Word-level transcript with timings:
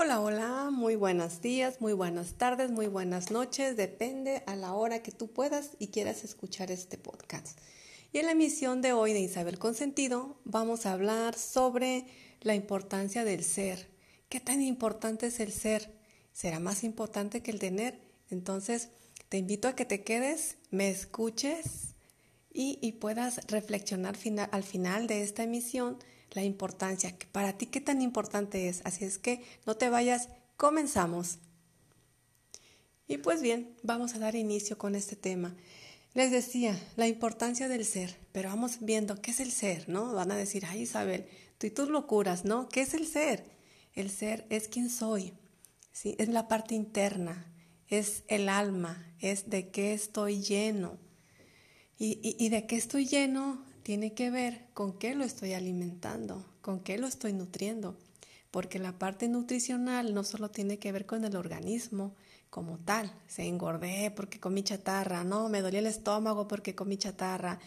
Hola, 0.00 0.20
hola, 0.20 0.70
muy 0.70 0.94
buenos 0.94 1.42
días, 1.42 1.80
muy 1.80 1.92
buenas 1.92 2.34
tardes, 2.34 2.70
muy 2.70 2.86
buenas 2.86 3.32
noches, 3.32 3.76
depende 3.76 4.44
a 4.46 4.54
la 4.54 4.72
hora 4.72 5.02
que 5.02 5.10
tú 5.10 5.32
puedas 5.32 5.72
y 5.80 5.88
quieras 5.88 6.22
escuchar 6.22 6.70
este 6.70 6.96
podcast. 6.96 7.58
Y 8.12 8.18
en 8.18 8.26
la 8.26 8.32
emisión 8.32 8.80
de 8.80 8.92
hoy 8.92 9.12
de 9.12 9.18
Isabel 9.18 9.58
Consentido 9.58 10.38
vamos 10.44 10.86
a 10.86 10.92
hablar 10.92 11.36
sobre 11.36 12.06
la 12.42 12.54
importancia 12.54 13.24
del 13.24 13.42
ser. 13.42 13.88
¿Qué 14.28 14.38
tan 14.38 14.62
importante 14.62 15.26
es 15.26 15.40
el 15.40 15.50
ser? 15.50 15.92
¿Será 16.32 16.60
más 16.60 16.84
importante 16.84 17.42
que 17.42 17.50
el 17.50 17.58
tener? 17.58 17.98
Entonces, 18.30 18.90
te 19.28 19.38
invito 19.38 19.66
a 19.66 19.74
que 19.74 19.84
te 19.84 20.04
quedes, 20.04 20.58
me 20.70 20.90
escuches 20.90 21.96
y, 22.52 22.92
puedas 23.00 23.40
reflexionar 23.48 24.16
al 24.52 24.62
final 24.62 25.08
de 25.08 25.22
esta 25.24 25.42
emisión 25.42 25.98
la 26.32 26.44
importancia, 26.44 27.16
que 27.16 27.26
para 27.26 27.56
ti 27.56 27.66
qué 27.66 27.80
tan 27.80 28.02
importante 28.02 28.68
es. 28.68 28.80
Así 28.84 29.04
es 29.04 29.18
que 29.18 29.42
no 29.66 29.76
te 29.76 29.88
vayas, 29.88 30.28
comenzamos. 30.56 31.38
Y 33.06 33.18
pues 33.18 33.40
bien, 33.40 33.74
vamos 33.82 34.14
a 34.14 34.18
dar 34.18 34.34
inicio 34.34 34.76
con 34.76 34.94
este 34.94 35.16
tema. 35.16 35.56
Les 36.14 36.30
decía, 36.30 36.78
la 36.96 37.06
importancia 37.06 37.68
del 37.68 37.84
ser, 37.84 38.16
pero 38.32 38.50
vamos 38.50 38.78
viendo 38.80 39.20
qué 39.20 39.30
es 39.30 39.40
el 39.40 39.52
ser, 39.52 39.88
¿no? 39.88 40.12
Van 40.12 40.30
a 40.30 40.36
decir, 40.36 40.64
ay 40.66 40.82
Isabel, 40.82 41.26
tú 41.58 41.66
y 41.66 41.70
tus 41.70 41.88
locuras, 41.88 42.44
¿no? 42.44 42.68
¿Qué 42.68 42.82
es 42.82 42.94
el 42.94 43.06
ser? 43.06 43.44
El 43.94 44.10
ser 44.10 44.46
es 44.50 44.68
quien 44.68 44.90
soy, 44.90 45.32
¿sí? 45.92 46.16
Es 46.18 46.28
la 46.28 46.48
parte 46.48 46.74
interna, 46.74 47.52
es 47.88 48.24
el 48.28 48.48
alma, 48.48 49.14
es 49.20 49.48
de 49.48 49.70
qué 49.70 49.94
estoy 49.94 50.42
lleno. 50.42 50.98
Y, 52.00 52.36
y 52.38 52.48
de 52.50 52.66
qué 52.66 52.76
estoy 52.76 53.06
lleno 53.06 53.64
tiene 53.88 54.12
que 54.12 54.30
ver 54.30 54.66
con 54.74 54.92
qué 54.92 55.14
lo 55.14 55.24
estoy 55.24 55.54
alimentando, 55.54 56.44
con 56.60 56.80
qué 56.80 56.98
lo 56.98 57.06
estoy 57.06 57.32
nutriendo, 57.32 57.96
porque 58.50 58.78
la 58.78 58.98
parte 58.98 59.28
nutricional 59.28 60.12
no 60.12 60.24
solo 60.24 60.50
tiene 60.50 60.78
que 60.78 60.92
ver 60.92 61.06
con 61.06 61.24
el 61.24 61.34
organismo 61.36 62.14
como 62.50 62.76
tal, 62.76 63.10
se 63.28 63.46
engordé 63.46 64.12
porque 64.14 64.40
comí 64.40 64.62
chatarra, 64.62 65.24
no, 65.24 65.48
me 65.48 65.62
dolía 65.62 65.80
el 65.80 65.86
estómago 65.86 66.46
porque 66.46 66.74
comí 66.74 66.98
chatarra, 66.98 67.60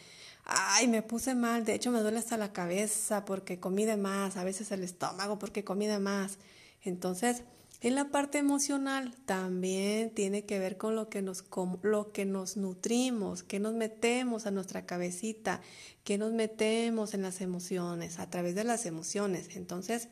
ay, 0.46 0.88
me 0.88 1.02
puse 1.02 1.34
mal, 1.34 1.66
de 1.66 1.74
hecho 1.74 1.90
me 1.90 2.02
duele 2.02 2.20
hasta 2.20 2.38
la 2.38 2.54
cabeza 2.54 3.26
porque 3.26 3.60
comí 3.60 3.86
de 3.86 3.98
más, 3.98 4.38
a 4.38 4.44
veces 4.44 4.72
el 4.72 4.84
estómago 4.84 5.40
porque 5.40 5.64
comí 5.64 5.88
de 5.88 5.98
más. 5.98 6.38
Entonces, 6.84 7.42
en 7.82 7.96
la 7.96 8.12
parte 8.12 8.38
emocional 8.38 9.16
también 9.26 10.12
tiene 10.12 10.46
que 10.46 10.60
ver 10.60 10.78
con 10.78 10.96
lo 10.96 11.10
que 11.10 11.24
nos, 11.24 11.44
lo 11.82 12.12
que 12.12 12.26
nos 12.26 12.56
nutrimos, 12.56 13.42
que 13.42 13.60
nos 13.60 13.74
metemos 13.74 14.46
a 14.46 14.52
nuestra 14.52 14.86
cabecita, 14.86 15.62
que 16.04 16.20
nos 16.20 16.32
metemos 16.32 17.16
en 17.16 17.24
las 17.24 17.42
emociones, 17.42 18.20
a 18.20 18.30
través 18.30 18.54
de 18.54 18.64
las 18.64 18.86
emociones. 18.86 19.56
Entonces, 19.56 20.10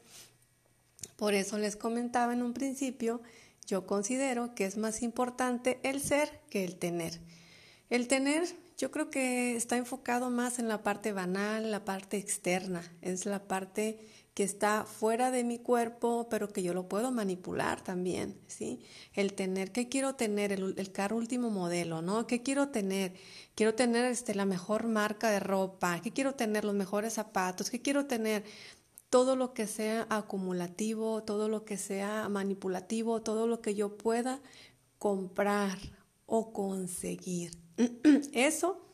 por 1.16 1.36
eso 1.36 1.60
les 1.60 1.76
comentaba 1.76 2.34
en 2.34 2.42
un 2.42 2.54
principio, 2.54 3.22
yo 3.68 3.86
considero 3.86 4.56
que 4.56 4.66
es 4.66 4.78
más 4.78 5.04
importante 5.04 5.80
el 5.84 6.02
ser 6.02 6.42
que 6.50 6.66
el 6.66 6.76
tener. 6.78 7.22
El 7.92 8.08
tener 8.08 8.48
yo 8.80 8.92
creo 8.92 9.10
que 9.10 9.58
está 9.58 9.76
enfocado 9.76 10.30
más 10.30 10.58
en 10.58 10.70
la 10.70 10.82
parte 10.84 11.12
banal, 11.12 11.70
la 11.70 11.84
parte 11.84 12.16
externa, 12.16 12.82
es 13.02 13.26
la 13.26 13.44
parte 13.44 14.00
que 14.40 14.46
está 14.46 14.86
fuera 14.86 15.32
de 15.32 15.44
mi 15.44 15.60
cuerpo, 15.60 16.28
pero 16.30 16.48
que 16.48 16.64
yo 16.64 16.74
lo 16.74 16.88
puedo 16.88 17.12
manipular 17.12 17.82
también, 17.82 18.40
¿sí? 18.48 18.80
El 19.12 19.34
tener, 19.34 19.74
¿qué 19.74 19.90
quiero 19.90 20.16
tener? 20.16 20.54
El, 20.54 20.92
carro 20.94 21.18
último 21.18 21.50
modelo, 21.50 22.02
¿no? 22.02 22.26
¿Qué 22.26 22.42
quiero 22.42 22.70
tener? 22.70 23.16
Quiero 23.54 23.76
tener 23.76 24.06
este, 24.06 24.34
la 24.36 24.46
mejor 24.46 24.88
marca 24.88 25.30
de 25.30 25.42
ropa, 25.42 26.00
¿qué 26.02 26.14
quiero 26.14 26.36
tener? 26.36 26.64
Los 26.64 26.74
mejores 26.74 27.16
zapatos, 27.16 27.70
¿qué 27.70 27.82
quiero 27.82 28.06
tener? 28.06 28.46
Todo 29.10 29.36
lo 29.36 29.54
que 29.54 29.68
sea 29.68 30.08
acumulativo, 30.10 31.22
todo 31.24 31.50
lo 31.50 31.66
que 31.66 31.76
sea 31.76 32.30
manipulativo, 32.30 33.22
todo 33.22 33.46
lo 33.46 33.60
que 33.62 33.76
yo 33.76 33.98
pueda 33.98 34.40
comprar 35.00 35.78
o 36.26 36.54
conseguir. 36.54 37.58
Eso, 38.32 38.88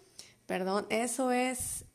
perdón, 0.47 0.87
eso 0.89 1.31
es 1.31 1.85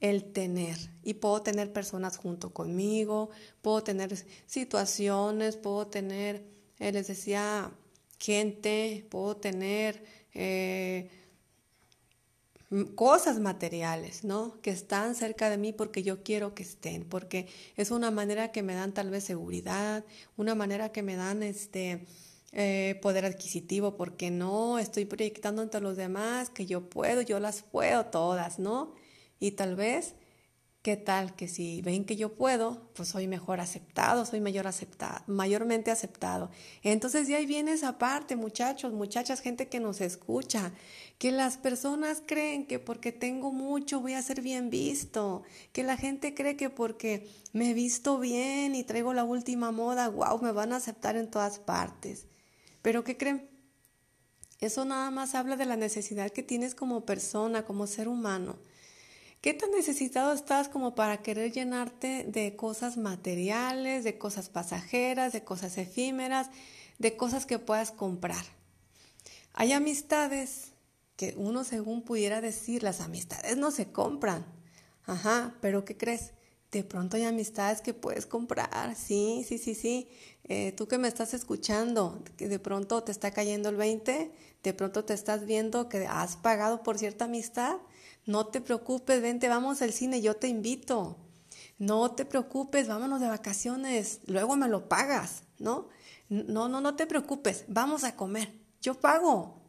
el 0.00 0.32
tener. 0.32 0.76
Y 1.02 1.14
puedo 1.14 1.42
tener 1.42 1.72
personas 1.72 2.16
junto 2.16 2.52
conmigo, 2.52 3.30
puedo 3.62 3.82
tener 3.82 4.14
situaciones, 4.46 5.56
puedo 5.56 5.86
tener, 5.86 6.44
eh, 6.78 6.92
les 6.92 7.08
decía, 7.08 7.72
gente, 8.18 9.06
puedo 9.10 9.36
tener 9.36 10.04
eh, 10.34 11.10
cosas 12.94 13.40
materiales, 13.40 14.24
¿no? 14.24 14.60
Que 14.60 14.70
están 14.70 15.14
cerca 15.14 15.50
de 15.50 15.58
mí 15.58 15.72
porque 15.72 16.02
yo 16.02 16.22
quiero 16.22 16.54
que 16.54 16.62
estén, 16.62 17.04
porque 17.04 17.48
es 17.76 17.90
una 17.90 18.10
manera 18.10 18.52
que 18.52 18.62
me 18.62 18.74
dan 18.74 18.92
tal 18.92 19.10
vez 19.10 19.24
seguridad, 19.24 20.04
una 20.36 20.54
manera 20.54 20.92
que 20.92 21.02
me 21.02 21.16
dan 21.16 21.42
este... 21.42 22.06
Eh, 22.52 22.98
poder 23.02 23.26
adquisitivo, 23.26 23.98
porque 23.98 24.30
no 24.30 24.78
estoy 24.78 25.04
proyectando 25.04 25.60
entre 25.60 25.82
los 25.82 25.98
demás 25.98 26.48
que 26.48 26.64
yo 26.64 26.88
puedo, 26.88 27.20
yo 27.20 27.40
las 27.40 27.60
puedo 27.60 28.06
todas, 28.06 28.58
¿no? 28.58 28.94
Y 29.40 29.52
tal 29.52 29.76
vez, 29.76 30.14
¿qué 30.82 30.96
tal 30.96 31.36
que 31.36 31.48
si 31.48 31.80
ven 31.82 32.04
que 32.04 32.16
yo 32.16 32.34
puedo, 32.34 32.90
pues 32.94 33.08
soy 33.08 33.26
mejor 33.28 33.60
aceptado, 33.60 34.24
soy 34.24 34.40
mayor 34.40 34.66
aceptado, 34.66 35.22
mayormente 35.26 35.90
aceptado? 35.90 36.50
Entonces 36.82 37.28
de 37.28 37.36
ahí 37.36 37.46
viene 37.46 37.72
esa 37.72 37.98
parte, 37.98 38.36
muchachos, 38.36 38.92
muchachas, 38.92 39.40
gente 39.40 39.68
que 39.68 39.80
nos 39.80 40.00
escucha, 40.00 40.72
que 41.18 41.30
las 41.30 41.56
personas 41.56 42.22
creen 42.26 42.66
que 42.66 42.78
porque 42.78 43.12
tengo 43.12 43.52
mucho 43.52 44.00
voy 44.00 44.14
a 44.14 44.22
ser 44.22 44.40
bien 44.40 44.70
visto, 44.70 45.42
que 45.72 45.82
la 45.82 45.96
gente 45.96 46.34
cree 46.34 46.56
que 46.56 46.70
porque 46.70 47.28
me 47.52 47.70
he 47.70 47.74
visto 47.74 48.18
bien 48.18 48.74
y 48.74 48.84
traigo 48.84 49.14
la 49.14 49.24
última 49.24 49.72
moda, 49.72 50.08
wow, 50.08 50.40
me 50.40 50.52
van 50.52 50.72
a 50.72 50.76
aceptar 50.76 51.16
en 51.16 51.30
todas 51.30 51.58
partes. 51.58 52.26
Pero 52.82 53.04
¿qué 53.04 53.16
creen? 53.16 53.48
Eso 54.60 54.84
nada 54.84 55.10
más 55.10 55.34
habla 55.34 55.56
de 55.56 55.66
la 55.66 55.76
necesidad 55.76 56.30
que 56.30 56.42
tienes 56.42 56.74
como 56.74 57.04
persona, 57.04 57.64
como 57.64 57.86
ser 57.86 58.08
humano. 58.08 58.58
¿Qué 59.40 59.54
tan 59.54 59.70
necesitado 59.70 60.32
estás 60.32 60.68
como 60.68 60.96
para 60.96 61.22
querer 61.22 61.52
llenarte 61.52 62.24
de 62.24 62.56
cosas 62.56 62.96
materiales, 62.96 64.02
de 64.02 64.18
cosas 64.18 64.48
pasajeras, 64.48 65.32
de 65.32 65.44
cosas 65.44 65.78
efímeras, 65.78 66.50
de 66.98 67.16
cosas 67.16 67.46
que 67.46 67.60
puedas 67.60 67.92
comprar? 67.92 68.44
Hay 69.52 69.72
amistades 69.72 70.72
que 71.14 71.34
uno 71.36 71.62
según 71.62 72.02
pudiera 72.02 72.40
decir, 72.40 72.82
las 72.82 73.00
amistades 73.00 73.56
no 73.56 73.70
se 73.70 73.92
compran. 73.92 74.44
Ajá, 75.04 75.56
pero 75.60 75.84
¿qué 75.84 75.96
crees? 75.96 76.32
De 76.72 76.82
pronto 76.82 77.16
hay 77.16 77.24
amistades 77.24 77.80
que 77.80 77.94
puedes 77.94 78.26
comprar, 78.26 78.94
sí, 78.94 79.44
sí, 79.48 79.58
sí, 79.58 79.74
sí. 79.74 80.08
Eh, 80.44 80.72
tú 80.72 80.86
que 80.86 80.98
me 80.98 81.08
estás 81.08 81.32
escuchando, 81.32 82.22
que 82.36 82.48
de 82.48 82.58
pronto 82.58 83.02
te 83.04 83.12
está 83.12 83.30
cayendo 83.30 83.68
el 83.68 83.76
20, 83.76 84.32
de 84.62 84.74
pronto 84.74 85.04
te 85.04 85.14
estás 85.14 85.46
viendo 85.46 85.88
que 85.88 86.06
has 86.06 86.36
pagado 86.36 86.82
por 86.82 86.98
cierta 86.98 87.24
amistad, 87.24 87.76
no 88.28 88.46
te 88.48 88.60
preocupes, 88.60 89.22
vente, 89.22 89.48
vamos 89.48 89.80
al 89.80 89.94
cine, 89.94 90.20
yo 90.20 90.36
te 90.36 90.48
invito. 90.48 91.16
No 91.78 92.10
te 92.10 92.26
preocupes, 92.26 92.86
vámonos 92.86 93.22
de 93.22 93.28
vacaciones, 93.28 94.20
luego 94.26 94.54
me 94.54 94.68
lo 94.68 94.86
pagas, 94.86 95.44
¿no? 95.58 95.88
No, 96.28 96.68
no, 96.68 96.82
no 96.82 96.94
te 96.94 97.06
preocupes, 97.06 97.64
vamos 97.68 98.04
a 98.04 98.16
comer, 98.16 98.52
yo 98.82 98.92
pago. 99.00 99.62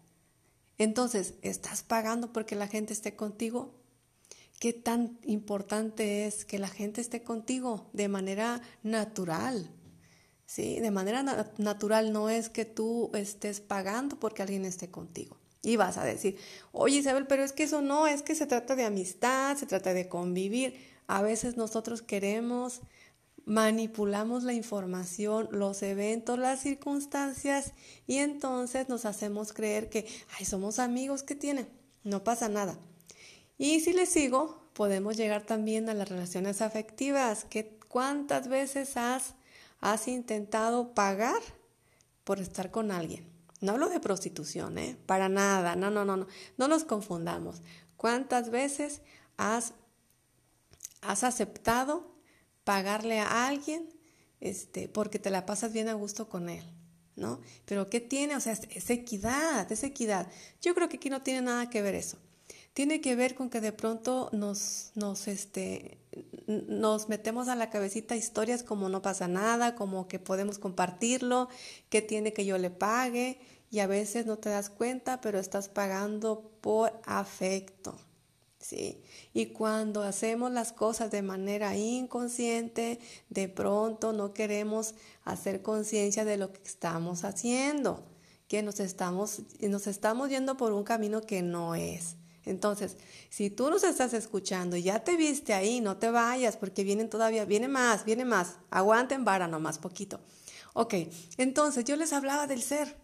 Entonces, 0.78 1.36
¿estás 1.42 1.84
pagando 1.84 2.34
porque 2.34 2.56
la 2.56 2.68
gente 2.68 2.92
esté 2.92 3.16
contigo? 3.16 3.80
¿Qué 4.60 4.74
tan 4.74 5.20
importante 5.24 6.28
es 6.28 6.44
que 6.44 6.60
la 6.60 6.68
gente 6.68 7.00
esté 7.00 7.24
contigo 7.24 7.90
de 7.94 8.10
manera 8.10 8.62
natural? 8.84 9.72
Sí, 10.46 10.82
de 10.82 10.92
manera 10.92 11.48
natural 11.58 12.12
no 12.12 12.30
es 12.30 12.50
que 12.50 12.66
tú 12.66 13.10
estés 13.14 13.62
pagando 13.62 14.20
porque 14.20 14.42
alguien 14.42 14.66
esté 14.66 14.92
contigo. 14.92 15.38
Y 15.62 15.76
vas 15.76 15.98
a 15.98 16.06
decir, 16.06 16.38
oye 16.72 16.98
Isabel, 16.98 17.28
pero 17.28 17.44
es 17.44 17.52
que 17.52 17.64
eso 17.64 17.82
no, 17.82 18.08
es 18.08 18.22
que 18.22 18.36
se 18.36 18.48
trata 18.48 18.76
de 18.76 18.86
amistad, 18.86 19.58
se 19.58 19.66
trata 19.66 19.94
de 19.94 20.08
convivir. 20.08 20.76
A 21.08 21.22
veces 21.22 21.58
nosotros 21.58 22.02
queremos, 22.02 22.82
manipulamos 23.46 24.44
la 24.44 24.54
información, 24.54 25.50
los 25.52 25.82
eventos, 25.82 26.38
las 26.38 26.62
circunstancias 26.62 27.74
y 28.06 28.18
entonces 28.18 28.90
nos 28.90 29.06
hacemos 29.06 29.54
creer 29.54 29.90
que, 29.90 30.06
ay, 30.38 30.46
somos 30.46 30.80
amigos, 30.80 31.24
¿qué 31.24 31.36
tiene? 31.36 31.68
No 32.04 32.24
pasa 32.24 32.48
nada. 32.48 32.78
Y 33.58 33.82
si 33.82 33.92
le 33.92 34.06
sigo, 34.06 34.70
podemos 34.74 35.18
llegar 35.18 35.44
también 35.44 35.90
a 35.90 35.94
las 35.94 36.10
relaciones 36.10 36.62
afectivas. 36.62 37.44
que 37.44 37.78
¿Cuántas 37.90 38.48
veces 38.48 38.96
has, 38.98 39.34
has 39.82 40.08
intentado 40.08 40.94
pagar 40.94 41.42
por 42.24 42.40
estar 42.40 42.70
con 42.70 42.92
alguien? 42.92 43.39
No 43.62 43.74
hablo 43.74 43.90
de 43.90 44.00
prostitución, 44.00 44.78
¿eh? 44.78 44.98
Para 45.06 45.30
nada, 45.30 45.76
no, 45.76 45.90
no, 45.90 46.06
no, 46.06 46.18
no, 46.18 46.28
no 46.58 46.68
nos 46.68 46.86
confundamos. 46.86 47.62
¿Cuántas 47.98 48.50
veces 48.50 49.02
has, 49.38 49.74
has 51.02 51.24
aceptado 51.24 52.16
pagarle 52.64 53.20
a 53.20 53.48
alguien 53.48 53.90
este, 54.40 54.88
porque 54.88 55.20
te 55.20 55.30
la 55.30 55.46
pasas 55.46 55.74
bien 55.74 55.90
a 55.90 55.94
gusto 55.94 56.30
con 56.30 56.50
él? 56.50 56.64
¿No? 57.16 57.42
Pero 57.66 57.90
¿qué 57.90 58.00
tiene? 58.00 58.38
O 58.38 58.40
sea, 58.40 58.54
es, 58.54 58.62
es 58.70 58.90
equidad, 58.90 59.70
es 59.70 59.84
equidad. 59.84 60.32
Yo 60.62 60.74
creo 60.74 60.88
que 60.88 60.96
aquí 60.96 61.10
no 61.10 61.22
tiene 61.22 61.42
nada 61.42 61.70
que 61.70 61.82
ver 61.82 61.96
eso. 61.96 62.18
Tiene 62.80 63.02
que 63.02 63.18
ver 63.18 63.36
con 63.36 63.50
que 63.50 63.60
de 63.60 63.74
pronto 63.74 64.30
nos, 64.32 64.92
nos, 64.96 65.28
este, 65.28 65.98
nos 66.48 67.10
metemos 67.10 67.50
a 67.50 67.56
la 67.58 67.70
cabecita 67.70 68.16
historias 68.16 68.64
como 68.64 68.88
no 68.88 69.02
pasa 69.02 69.28
nada, 69.28 69.76
como 69.76 70.08
que 70.08 70.18
podemos 70.18 70.60
compartirlo, 70.60 71.50
que 71.90 72.02
tiene 72.02 72.32
que 72.32 72.46
yo 72.46 72.58
le 72.58 72.70
pague 72.70 73.38
y 73.70 73.80
a 73.80 73.88
veces 73.88 74.26
no 74.26 74.38
te 74.38 74.48
das 74.48 74.70
cuenta, 74.70 75.20
pero 75.20 75.40
estás 75.40 75.68
pagando 75.68 76.54
por 76.62 76.94
afecto. 77.04 77.98
¿sí? 78.60 79.04
Y 79.34 79.48
cuando 79.48 80.02
hacemos 80.02 80.50
las 80.50 80.72
cosas 80.72 81.12
de 81.12 81.22
manera 81.22 81.76
inconsciente, 81.76 83.02
de 83.28 83.50
pronto 83.50 84.14
no 84.14 84.34
queremos 84.34 84.96
hacer 85.26 85.62
conciencia 85.62 86.24
de 86.24 86.38
lo 86.38 86.54
que 86.54 86.62
estamos 86.64 87.26
haciendo, 87.26 88.06
que 88.48 88.64
nos 88.64 88.80
estamos, 88.80 89.42
nos 89.60 89.86
estamos 89.86 90.30
yendo 90.30 90.56
por 90.56 90.72
un 90.72 90.86
camino 90.86 91.20
que 91.20 91.42
no 91.42 91.76
es. 91.76 92.16
Entonces, 92.50 92.98
si 93.30 93.50
tú 93.50 93.70
nos 93.70 93.84
estás 93.84 94.14
escuchando 94.14 94.76
y 94.76 94.84
ya 94.84 95.04
te 95.04 95.16
viste 95.16 95.54
ahí, 95.54 95.82
no 95.82 95.98
te 95.98 96.10
vayas 96.10 96.58
porque 96.58 96.84
vienen 96.84 97.10
todavía, 97.10 97.46
viene 97.46 97.68
más, 97.68 98.06
viene 98.06 98.26
más. 98.26 98.56
Aguanten 98.70 99.24
vara 99.24 99.48
nomás 99.48 99.78
poquito. 99.78 100.20
Ok, 100.74 100.96
entonces 101.38 101.86
yo 101.86 101.96
les 101.96 102.14
hablaba 102.14 102.48
del 102.48 102.62
ser. 102.62 102.98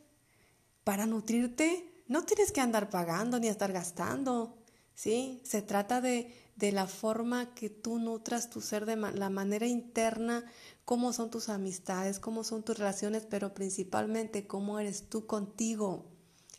Para 0.83 1.05
nutrirte 1.05 2.03
no 2.07 2.23
tienes 2.23 2.51
que 2.51 2.61
andar 2.61 2.89
pagando 2.89 3.39
ni 3.39 3.47
estar 3.47 3.71
gastando. 3.71 4.57
¿sí? 4.93 5.41
Se 5.43 5.61
trata 5.61 6.01
de, 6.01 6.33
de 6.55 6.71
la 6.71 6.87
forma 6.87 7.53
que 7.53 7.69
tú 7.69 7.99
nutras 7.99 8.49
tu 8.49 8.61
ser, 8.61 8.85
de 8.85 8.95
la 8.95 9.29
manera 9.29 9.67
interna, 9.67 10.45
cómo 10.85 11.13
son 11.13 11.29
tus 11.29 11.49
amistades, 11.49 12.19
cómo 12.19 12.43
son 12.43 12.63
tus 12.63 12.77
relaciones, 12.77 13.25
pero 13.29 13.53
principalmente 13.53 14.47
cómo 14.47 14.79
eres 14.79 15.09
tú 15.09 15.27
contigo. 15.27 16.05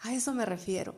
A 0.01 0.15
eso 0.15 0.35
me 0.35 0.47
refiero. 0.47 0.95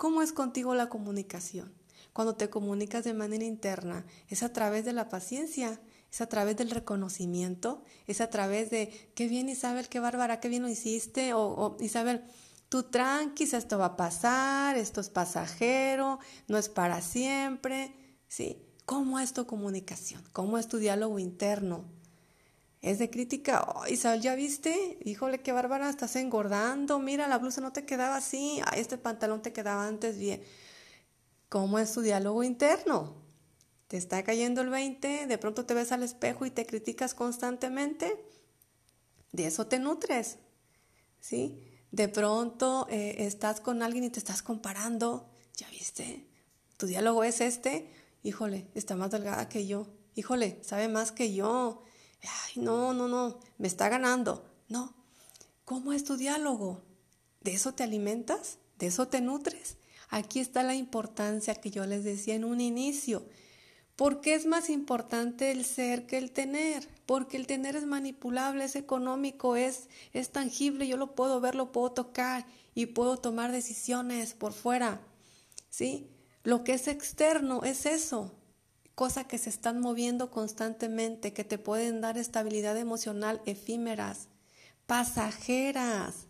¿Cómo 0.00 0.22
es 0.22 0.32
contigo 0.32 0.74
la 0.74 0.88
comunicación? 0.88 1.74
Cuando 2.14 2.34
te 2.34 2.48
comunicas 2.48 3.04
de 3.04 3.12
manera 3.12 3.44
interna, 3.44 4.06
es 4.28 4.42
a 4.42 4.50
través 4.50 4.86
de 4.86 4.94
la 4.94 5.10
paciencia, 5.10 5.78
es 6.10 6.22
a 6.22 6.26
través 6.26 6.56
del 6.56 6.70
reconocimiento, 6.70 7.84
es 8.06 8.22
a 8.22 8.30
través 8.30 8.70
de 8.70 9.12
qué 9.14 9.28
bien 9.28 9.50
Isabel, 9.50 9.90
qué 9.90 10.00
bárbara, 10.00 10.40
qué 10.40 10.48
bien 10.48 10.62
lo 10.62 10.70
hiciste, 10.70 11.34
o, 11.34 11.76
Isabel, 11.80 12.24
tú 12.70 12.84
tranquis, 12.84 13.52
esto 13.52 13.76
va 13.76 13.84
a 13.84 13.96
pasar, 13.98 14.78
esto 14.78 15.02
es 15.02 15.10
pasajero, 15.10 16.18
no 16.48 16.56
es 16.56 16.70
para 16.70 17.02
siempre, 17.02 17.94
¿sí? 18.26 18.64
¿Cómo 18.86 19.20
es 19.20 19.34
tu 19.34 19.44
comunicación? 19.44 20.24
¿Cómo 20.32 20.56
es 20.56 20.66
tu 20.66 20.78
diálogo 20.78 21.18
interno? 21.18 21.84
¿Es 22.82 22.98
de 22.98 23.10
crítica? 23.10 23.62
Oh, 23.74 23.86
Isabel, 23.86 24.22
¿ya 24.22 24.34
viste? 24.34 24.98
Híjole, 25.04 25.42
qué 25.42 25.52
bárbara, 25.52 25.90
estás 25.90 26.16
engordando, 26.16 26.98
mira, 26.98 27.28
la 27.28 27.36
blusa 27.36 27.60
no 27.60 27.72
te 27.72 27.84
quedaba 27.84 28.16
así, 28.16 28.62
este 28.74 28.96
pantalón 28.96 29.42
te 29.42 29.52
quedaba 29.52 29.86
antes 29.86 30.18
bien. 30.18 30.42
¿Cómo 31.50 31.78
es 31.78 31.92
tu 31.92 32.00
diálogo 32.00 32.42
interno? 32.42 33.16
¿Te 33.86 33.98
está 33.98 34.22
cayendo 34.22 34.62
el 34.62 34.70
20? 34.70 35.26
¿De 35.26 35.38
pronto 35.38 35.66
te 35.66 35.74
ves 35.74 35.92
al 35.92 36.02
espejo 36.02 36.46
y 36.46 36.50
te 36.50 36.64
criticas 36.64 37.12
constantemente? 37.12 38.24
De 39.32 39.46
eso 39.46 39.66
te 39.66 39.78
nutres, 39.78 40.38
¿sí? 41.20 41.62
De 41.90 42.08
pronto 42.08 42.86
eh, 42.88 43.16
estás 43.18 43.60
con 43.60 43.82
alguien 43.82 44.04
y 44.04 44.10
te 44.10 44.20
estás 44.20 44.42
comparando, 44.42 45.28
¿ya 45.54 45.68
viste? 45.68 46.26
Tu 46.78 46.86
diálogo 46.86 47.24
es 47.24 47.42
este, 47.42 47.90
híjole, 48.22 48.68
está 48.74 48.96
más 48.96 49.10
delgada 49.10 49.50
que 49.50 49.66
yo, 49.66 49.86
híjole, 50.14 50.58
sabe 50.62 50.88
más 50.88 51.12
que 51.12 51.34
yo, 51.34 51.82
ay, 52.26 52.62
no, 52.62 52.92
no, 52.94 53.08
no, 53.08 53.38
me 53.58 53.68
está 53.68 53.88
ganando. 53.88 54.44
No, 54.68 54.94
¿cómo 55.64 55.92
es 55.92 56.04
tu 56.04 56.16
diálogo? 56.16 56.82
¿De 57.40 57.52
eso 57.52 57.72
te 57.74 57.82
alimentas? 57.82 58.58
¿De 58.78 58.86
eso 58.86 59.08
te 59.08 59.20
nutres? 59.20 59.76
Aquí 60.08 60.40
está 60.40 60.62
la 60.62 60.74
importancia 60.74 61.54
que 61.54 61.70
yo 61.70 61.86
les 61.86 62.04
decía 62.04 62.34
en 62.34 62.44
un 62.44 62.60
inicio. 62.60 63.24
¿Por 63.96 64.20
qué 64.20 64.34
es 64.34 64.46
más 64.46 64.70
importante 64.70 65.50
el 65.50 65.64
ser 65.64 66.06
que 66.06 66.18
el 66.18 66.32
tener? 66.32 66.88
Porque 67.06 67.36
el 67.36 67.46
tener 67.46 67.76
es 67.76 67.84
manipulable, 67.84 68.64
es 68.64 68.74
económico, 68.74 69.56
es, 69.56 69.88
es 70.12 70.30
tangible, 70.30 70.88
yo 70.88 70.96
lo 70.96 71.14
puedo 71.14 71.40
ver, 71.40 71.54
lo 71.54 71.70
puedo 71.70 71.92
tocar 71.92 72.46
y 72.74 72.86
puedo 72.86 73.18
tomar 73.18 73.52
decisiones 73.52 74.32
por 74.32 74.52
fuera. 74.52 75.00
¿Sí? 75.68 76.08
Lo 76.42 76.64
que 76.64 76.72
es 76.72 76.88
externo 76.88 77.62
es 77.62 77.84
eso, 77.84 78.32
cosas 78.94 79.26
que 79.26 79.38
se 79.38 79.50
están 79.50 79.80
moviendo 79.80 80.30
constantemente, 80.30 81.32
que 81.32 81.44
te 81.44 81.58
pueden 81.58 82.00
dar 82.00 82.18
estabilidad 82.18 82.76
emocional 82.76 83.40
efímeras, 83.46 84.28
pasajeras. 84.86 86.26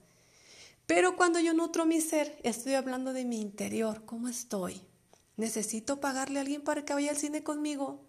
Pero 0.87 1.17
cuando 1.17 1.39
yo 1.41 1.55
nutro 1.55 1.87
mi 1.87 2.01
ser, 2.01 2.39
estoy 2.43 2.75
hablando 2.75 3.13
de 3.13 3.25
mi 3.25 3.41
interior, 3.41 4.05
¿cómo 4.05 4.29
estoy? 4.29 4.83
necesito 5.41 6.01
pagarle 6.01 6.39
a 6.39 6.43
alguien 6.43 6.63
para 6.63 6.85
que 6.85 6.95
vaya 6.95 7.11
al 7.11 7.17
cine 7.17 7.43
conmigo. 7.43 8.05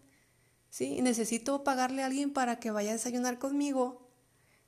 ¿Sí? 0.69 1.01
Necesito 1.01 1.63
pagarle 1.63 2.03
a 2.03 2.05
alguien 2.05 2.31
para 2.31 2.59
que 2.59 2.71
vaya 2.71 2.91
a 2.91 2.93
desayunar 2.93 3.39
conmigo. 3.39 4.09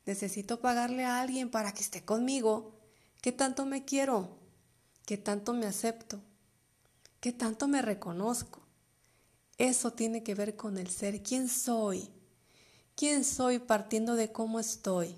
Necesito 0.06 0.60
pagarle 0.60 1.06
a 1.06 1.22
alguien 1.22 1.50
para 1.50 1.74
que 1.74 1.82
esté 1.82 2.04
conmigo. 2.04 2.80
¿Qué 3.22 3.32
tanto 3.32 3.66
me 3.66 3.86
quiero? 3.86 4.38
¿Qué 5.06 5.18
tanto 5.18 5.54
me 5.54 5.66
acepto? 5.66 6.22
¿Qué 7.20 7.32
tanto 7.32 7.68
me 7.68 7.82
reconozco? 7.82 8.63
Eso 9.58 9.94
tiene 9.94 10.24
que 10.24 10.36
ver 10.36 10.56
con 10.56 10.78
el 10.78 10.90
ser. 10.90 11.22
¿Quién 11.22 11.48
soy? 11.48 12.10
¿Quién 12.96 13.24
soy 13.24 13.60
partiendo 13.60 14.16
de 14.16 14.32
cómo 14.32 14.60
estoy? 14.60 15.16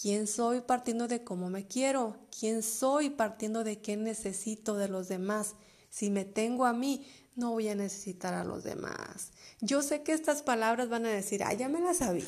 ¿Quién 0.00 0.26
soy 0.26 0.60
partiendo 0.60 1.08
de 1.08 1.24
cómo 1.24 1.48
me 1.48 1.66
quiero? 1.66 2.18
¿Quién 2.38 2.62
soy 2.62 3.10
partiendo 3.10 3.64
de 3.64 3.80
qué 3.80 3.96
necesito 3.96 4.76
de 4.76 4.88
los 4.88 5.08
demás? 5.08 5.54
Si 5.88 6.10
me 6.10 6.24
tengo 6.24 6.66
a 6.66 6.74
mí, 6.74 7.06
no 7.34 7.52
voy 7.52 7.68
a 7.68 7.74
necesitar 7.74 8.34
a 8.34 8.44
los 8.44 8.64
demás. 8.64 9.32
Yo 9.60 9.82
sé 9.82 10.02
que 10.02 10.12
estas 10.12 10.42
palabras 10.42 10.88
van 10.88 11.06
a 11.06 11.10
decir, 11.10 11.42
ay, 11.42 11.56
ya 11.56 11.68
me 11.68 11.80
las 11.80 11.98
sabía. 11.98 12.26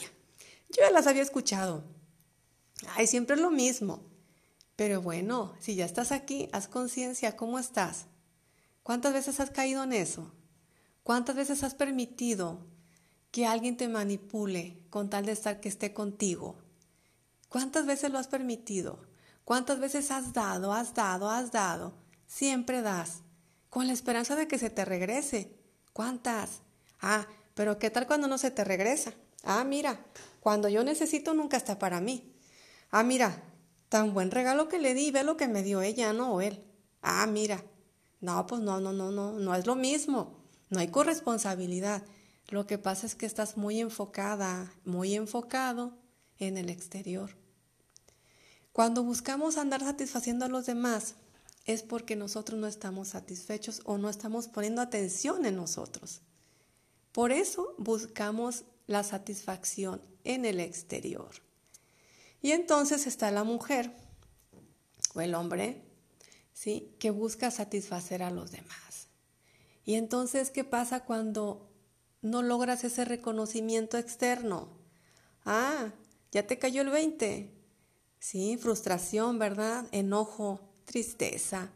Yo 0.71 0.83
ya 0.83 0.91
las 0.91 1.07
había 1.07 1.23
escuchado. 1.23 1.85
Ay, 2.95 3.07
siempre 3.07 3.37
es 3.37 3.43
lo 3.43 3.51
mismo. 3.51 4.03
Pero 4.77 5.03
bueno, 5.03 5.55
si 5.61 5.75
ya 5.75 5.85
estás 5.85 6.13
aquí, 6.13 6.49
haz 6.53 6.69
conciencia, 6.69 7.37
¿cómo 7.37 7.59
estás? 7.59 8.07
¿Cuántas 8.83 9.13
veces 9.13 9.41
has 9.41 9.51
caído 9.51 9.83
en 9.83 9.93
eso? 9.93 10.33
¿Cuántas 11.09 11.37
veces 11.37 11.63
has 11.63 11.75
permitido 11.75 12.67
que 13.31 13.47
alguien 13.47 13.79
te 13.79 13.89
manipule 13.89 14.85
con 14.91 15.09
tal 15.09 15.25
de 15.25 15.33
estar 15.33 15.59
que 15.59 15.71
esté 15.71 15.95
contigo? 15.95 16.59
¿Cuántas 17.49 17.87
veces 17.87 18.13
lo 18.13 18.19
has 18.19 18.29
permitido? 18.29 19.07
¿Cuántas 19.47 19.81
veces 19.81 20.11
has 20.11 20.35
dado, 20.35 20.75
has 20.75 20.93
dado, 20.93 21.31
has 21.31 21.51
dado? 21.51 21.95
Siempre 22.27 22.83
das 22.83 23.23
con 23.71 23.87
la 23.87 23.95
esperanza 23.95 24.37
de 24.37 24.49
que 24.49 24.59
se 24.59 24.69
te 24.69 24.85
regrese. 24.85 25.57
¿Cuántas? 25.95 26.61
Ah, 27.01 27.27
pero 27.55 27.79
¿qué 27.79 27.89
tal 27.89 28.07
cuando 28.07 28.29
no 28.29 28.37
se 28.37 28.51
te 28.51 28.63
regresa? 28.63 29.15
Ah, 29.45 29.65
mira, 29.65 30.05
cuando 30.41 30.69
yo 30.69 30.85
necesito 30.85 31.33
nunca 31.33 31.57
está 31.57 31.79
para 31.79 32.03
mí. 32.03 32.35
Ah, 32.91 33.03
mira, 33.03 33.45
tan 33.89 34.13
buen 34.13 34.31
regalo 34.31 34.69
que 34.69 34.79
le 34.79 34.93
di, 34.93 35.11
ve 35.11 35.25
lo 35.25 35.39
que 35.39 35.49
me 35.49 35.63
dio 35.63 35.81
ella, 35.81 36.13
no 36.13 36.35
o 36.35 36.41
él. 36.43 36.63
Ah, 37.01 37.27
mira. 37.27 37.65
No, 38.21 38.47
pues 38.47 38.61
no, 38.61 38.79
no, 38.79 38.93
no, 38.93 39.11
no, 39.11 39.33
no 39.33 39.55
es 39.55 39.67
lo 39.67 39.75
mismo. 39.75 40.38
No 40.71 40.81
hay 40.81 40.89
corresponsabilidad. 40.89 42.03
Lo 42.49 42.67
que 42.67 42.79
pasa 42.79 43.07
es 43.07 43.15
que 43.15 43.27
estás 43.27 43.57
muy 43.57 43.81
enfocada, 43.81 44.73
muy 44.85 45.15
enfocado 45.15 45.97
en 46.39 46.57
el 46.57 46.71
exterior. 46.71 47.37
Cuando 48.73 49.03
buscamos 49.03 49.57
andar 49.57 49.81
satisfaciendo 49.81 50.45
a 50.45 50.49
los 50.49 50.67
demás, 50.67 51.15
es 51.67 51.83
porque 51.83 52.17
nosotros 52.17 52.59
no 52.59 52.67
estamos 52.67 53.09
satisfechos 53.09 53.83
o 53.85 53.99
no 53.99 54.09
estamos 54.09 54.49
poniendo 54.49 54.81
atención 54.81 55.45
en 55.45 55.57
nosotros. 55.57 56.23
Por 57.13 57.33
eso 57.33 57.75
buscamos 57.77 58.65
la 58.87 59.03
satisfacción 59.03 60.01
en 60.25 60.45
el 60.45 60.61
exterior. 60.61 61.31
Y 62.41 62.53
entonces 62.53 63.07
está 63.07 63.31
la 63.31 63.45
mujer 63.45 63.93
o 65.15 65.21
el 65.21 65.35
hombre, 65.35 65.83
¿sí? 66.53 66.95
Que 66.99 67.11
busca 67.11 67.51
satisfacer 67.51 68.23
a 68.23 68.31
los 68.31 68.51
demás. 68.51 68.88
Y 69.89 69.95
entonces, 69.95 70.51
¿qué 70.51 70.65
pasa 70.65 71.07
cuando 71.07 71.73
no 72.21 72.43
logras 72.43 72.85
ese 72.85 73.07
reconocimiento 73.07 73.97
externo? 73.97 74.69
Ah, 75.47 75.95
ya 76.31 76.47
te 76.47 76.59
cayó 76.59 76.83
el 76.83 76.91
20. 76.91 77.55
Sí, 78.19 78.59
frustración, 78.59 79.39
¿verdad? 79.39 79.89
Enojo, 79.91 80.61
tristeza, 80.85 81.73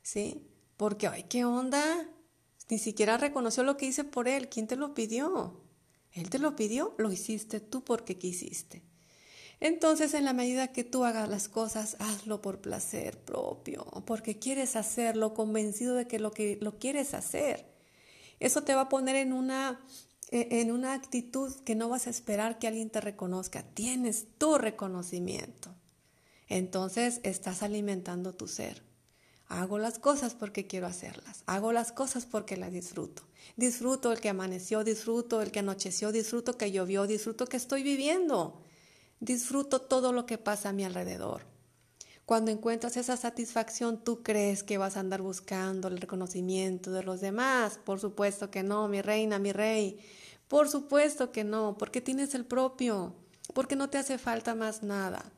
¿sí? 0.00 0.48
Porque, 0.78 1.08
ay, 1.08 1.24
¿qué 1.24 1.44
onda? 1.44 2.08
Ni 2.70 2.78
siquiera 2.78 3.18
reconoció 3.18 3.64
lo 3.64 3.76
que 3.76 3.84
hice 3.84 4.04
por 4.04 4.26
él. 4.26 4.48
¿Quién 4.48 4.66
te 4.66 4.76
lo 4.76 4.94
pidió? 4.94 5.60
Él 6.12 6.30
te 6.30 6.38
lo 6.38 6.56
pidió, 6.56 6.94
lo 6.96 7.12
hiciste 7.12 7.60
tú 7.60 7.84
porque 7.84 8.16
quisiste. 8.16 8.82
Entonces, 9.60 10.14
en 10.14 10.24
la 10.24 10.32
medida 10.32 10.68
que 10.72 10.84
tú 10.84 11.04
hagas 11.04 11.28
las 11.28 11.48
cosas, 11.48 11.96
hazlo 11.98 12.40
por 12.40 12.60
placer 12.60 13.18
propio, 13.18 13.84
porque 14.06 14.38
quieres 14.38 14.74
hacerlo, 14.74 15.34
convencido 15.34 15.94
de 15.94 16.06
que 16.06 16.18
lo 16.18 16.32
que 16.32 16.58
lo 16.60 16.78
quieres 16.78 17.14
hacer. 17.14 17.66
Eso 18.40 18.62
te 18.62 18.74
va 18.74 18.82
a 18.82 18.88
poner 18.88 19.16
en 19.16 19.32
una 19.32 19.80
e, 20.30 20.60
en 20.60 20.72
una 20.72 20.94
actitud 20.94 21.54
que 21.64 21.74
no 21.74 21.88
vas 21.88 22.06
a 22.06 22.10
esperar 22.10 22.58
que 22.58 22.68
alguien 22.68 22.90
te 22.90 23.00
reconozca. 23.00 23.62
Tienes 23.74 24.26
tu 24.38 24.56
reconocimiento 24.56 25.74
entonces 26.50 27.20
estás 27.22 27.62
alimentando 27.62 28.34
tu 28.34 28.48
ser. 28.48 28.82
Hago 29.46 29.78
las 29.78 29.98
cosas 29.98 30.34
porque 30.34 30.66
quiero 30.66 30.88
hacerlas. 30.88 31.42
Hago 31.46 31.72
las 31.72 31.92
cosas 31.92 32.26
porque 32.26 32.56
las 32.56 32.72
disfruto. 32.72 33.22
Disfruto 33.56 34.12
el 34.12 34.20
que 34.20 34.28
amaneció, 34.28 34.84
disfruto 34.84 35.42
el 35.42 35.52
que 35.52 35.60
anocheció, 35.60 36.12
disfruto 36.12 36.58
que 36.58 36.72
llovió, 36.72 37.06
disfruto 37.06 37.46
que 37.46 37.56
estoy 37.56 37.84
viviendo. 37.84 38.60
Disfruto 39.20 39.82
todo 39.82 40.12
lo 40.12 40.24
que 40.24 40.38
pasa 40.38 40.70
a 40.70 40.72
mi 40.72 40.84
alrededor. 40.84 41.42
Cuando 42.24 42.50
encuentras 42.50 42.96
esa 42.96 43.16
satisfacción, 43.16 44.02
tú 44.02 44.22
crees 44.22 44.62
que 44.62 44.78
vas 44.78 44.96
a 44.96 45.00
andar 45.00 45.20
buscando 45.20 45.88
el 45.88 45.98
reconocimiento 45.98 46.90
de 46.90 47.02
los 47.02 47.20
demás. 47.20 47.78
Por 47.84 48.00
supuesto 48.00 48.50
que 48.50 48.62
no, 48.62 48.88
mi 48.88 49.02
reina, 49.02 49.38
mi 49.38 49.52
rey. 49.52 50.00
Por 50.48 50.68
supuesto 50.68 51.32
que 51.32 51.44
no, 51.44 51.76
porque 51.76 52.00
tienes 52.00 52.34
el 52.34 52.46
propio, 52.46 53.14
porque 53.52 53.76
no 53.76 53.90
te 53.90 53.98
hace 53.98 54.16
falta 54.16 54.54
más 54.54 54.82
nada. 54.82 55.32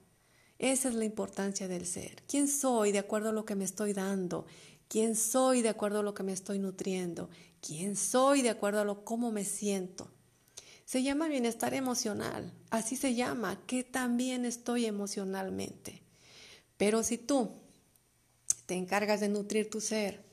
Esa 0.59 0.91
es 0.91 0.95
la 0.95 1.05
importancia 1.05 1.67
del 1.67 1.87
ser. 1.87 2.23
¿Quién 2.29 2.47
soy 2.47 2.93
de 2.93 3.01
acuerdo 3.01 3.31
a 3.31 3.33
lo 3.33 3.45
que 3.45 3.57
me 3.57 3.65
estoy 3.65 3.95
dando? 3.95 4.47
¿Quién 4.87 5.17
soy 5.17 5.61
de 5.61 5.71
acuerdo 5.71 6.01
a 6.01 6.03
lo 6.03 6.15
que 6.15 6.23
me 6.23 6.33
estoy 6.33 6.59
nutriendo? 6.59 7.31
¿Quién 7.61 7.97
soy 7.97 8.43
de 8.43 8.51
acuerdo 8.51 8.81
a 8.81 8.85
lo 8.85 9.05
cómo 9.05 9.33
me 9.33 9.45
siento? 9.45 10.09
Se 10.85 11.03
llama 11.03 11.29
bienestar 11.29 11.75
emocional. 11.75 12.53
Así 12.71 12.97
se 12.97 13.15
llama, 13.15 13.65
que 13.67 13.85
también 13.85 14.45
estoy 14.45 14.87
emocionalmente. 14.87 16.03
Pero 16.77 17.03
si 17.03 17.19
tú 17.19 17.51
te 18.67 18.75
encargas 18.75 19.21
de 19.21 19.29
nutrir 19.29 19.71
tu 19.71 19.81
ser 19.81 20.25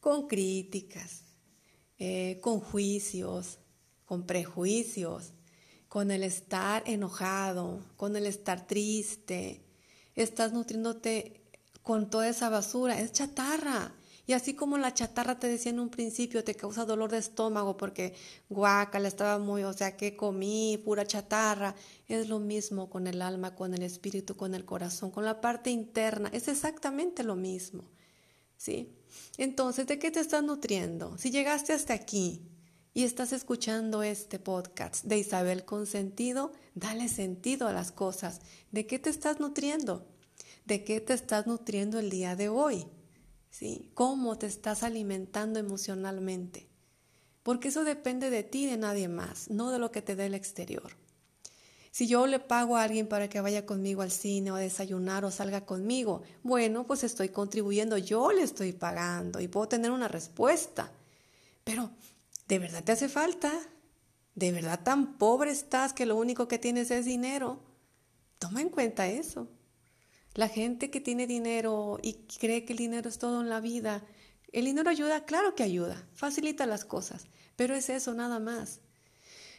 con 0.00 0.26
críticas, 0.26 1.22
eh, 1.98 2.38
con 2.40 2.60
juicios, 2.60 3.58
con 4.04 4.26
prejuicios, 4.26 5.32
con 5.88 6.10
el 6.10 6.24
estar 6.24 6.82
enojado, 6.86 7.80
con 7.96 8.16
el 8.16 8.26
estar 8.26 8.66
triste. 8.66 9.64
Estás 10.16 10.52
nutriéndote 10.52 11.40
con 11.82 12.10
toda 12.10 12.28
esa 12.28 12.48
basura, 12.48 13.00
es 13.00 13.12
chatarra. 13.12 13.94
Y 14.26 14.32
así 14.32 14.54
como 14.54 14.78
la 14.78 14.94
chatarra 14.94 15.38
te 15.38 15.48
decía 15.48 15.70
en 15.70 15.80
un 15.80 15.90
principio, 15.90 16.44
te 16.44 16.54
causa 16.54 16.86
dolor 16.86 17.10
de 17.10 17.18
estómago 17.18 17.76
porque 17.76 18.14
guacala, 18.48 19.08
estaba 19.08 19.38
muy, 19.38 19.64
o 19.64 19.72
sea, 19.72 19.96
que 19.96 20.16
comí, 20.16 20.80
pura 20.82 21.06
chatarra. 21.06 21.74
Es 22.08 22.28
lo 22.28 22.38
mismo 22.38 22.88
con 22.88 23.06
el 23.06 23.20
alma, 23.20 23.54
con 23.54 23.74
el 23.74 23.82
espíritu, 23.82 24.36
con 24.36 24.54
el 24.54 24.64
corazón, 24.64 25.10
con 25.10 25.24
la 25.24 25.40
parte 25.40 25.70
interna. 25.70 26.30
Es 26.32 26.48
exactamente 26.48 27.22
lo 27.22 27.36
mismo. 27.36 27.84
¿Sí? 28.56 28.96
Entonces, 29.36 29.86
¿de 29.86 29.98
qué 29.98 30.10
te 30.10 30.20
estás 30.20 30.42
nutriendo? 30.42 31.18
Si 31.18 31.30
llegaste 31.30 31.74
hasta 31.74 31.92
aquí 31.92 32.48
y 32.94 33.04
estás 33.04 33.32
escuchando 33.32 34.02
este 34.02 34.38
podcast 34.38 35.04
de 35.04 35.18
Isabel 35.18 35.66
Consentido, 35.66 36.52
dale 36.74 37.08
sentido 37.08 37.68
a 37.68 37.72
las 37.72 37.92
cosas. 37.92 38.40
¿De 38.70 38.86
qué 38.86 38.98
te 38.98 39.10
estás 39.10 39.38
nutriendo? 39.38 40.06
¿De 40.64 40.82
qué 40.82 41.00
te 41.00 41.12
estás 41.12 41.46
nutriendo 41.46 41.98
el 41.98 42.08
día 42.08 42.36
de 42.36 42.48
hoy? 42.48 42.86
¿Cómo 43.94 44.38
te 44.38 44.46
estás 44.46 44.82
alimentando 44.82 45.58
emocionalmente? 45.58 46.68
Porque 47.42 47.68
eso 47.68 47.84
depende 47.84 48.30
de 48.30 48.42
ti 48.42 48.64
y 48.64 48.70
de 48.70 48.76
nadie 48.76 49.08
más, 49.08 49.50
no 49.50 49.70
de 49.70 49.78
lo 49.78 49.90
que 49.90 50.02
te 50.02 50.16
dé 50.16 50.26
el 50.26 50.34
exterior. 50.34 50.96
Si 51.90 52.06
yo 52.06 52.26
le 52.26 52.40
pago 52.40 52.76
a 52.76 52.82
alguien 52.82 53.06
para 53.06 53.28
que 53.28 53.40
vaya 53.40 53.66
conmigo 53.66 54.02
al 54.02 54.10
cine 54.10 54.50
o 54.50 54.56
a 54.56 54.60
desayunar 54.60 55.24
o 55.24 55.30
salga 55.30 55.64
conmigo, 55.64 56.22
bueno, 56.42 56.86
pues 56.86 57.04
estoy 57.04 57.28
contribuyendo, 57.28 57.98
yo 57.98 58.32
le 58.32 58.42
estoy 58.42 58.72
pagando 58.72 59.40
y 59.40 59.48
puedo 59.48 59.68
tener 59.68 59.90
una 59.90 60.08
respuesta. 60.08 60.90
Pero 61.62 61.90
¿De 62.48 62.58
verdad 62.58 62.84
te 62.84 62.92
hace 62.92 63.08
falta? 63.08 63.52
¿De 64.34 64.52
verdad 64.52 64.80
tan 64.82 65.16
pobre 65.16 65.50
estás 65.50 65.92
que 65.92 66.06
lo 66.06 66.16
único 66.16 66.46
que 66.48 66.58
tienes 66.58 66.90
es 66.90 67.04
dinero? 67.06 67.60
Toma 68.38 68.60
en 68.60 68.68
cuenta 68.68 69.06
eso. 69.06 69.48
La 70.34 70.48
gente 70.48 70.90
que 70.90 71.00
tiene 71.00 71.26
dinero 71.26 71.98
y 72.02 72.14
cree 72.38 72.64
que 72.64 72.72
el 72.72 72.78
dinero 72.78 73.08
es 73.08 73.18
todo 73.18 73.40
en 73.40 73.48
la 73.48 73.60
vida, 73.60 74.04
el 74.52 74.66
dinero 74.66 74.88
ayuda, 74.88 75.24
claro 75.24 75.56
que 75.56 75.64
ayuda, 75.64 76.06
facilita 76.14 76.64
las 76.64 76.84
cosas, 76.84 77.26
pero 77.56 77.74
es 77.74 77.88
eso 77.88 78.14
nada 78.14 78.38
más. 78.38 78.80